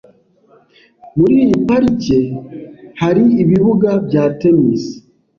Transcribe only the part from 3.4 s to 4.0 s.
ibibuga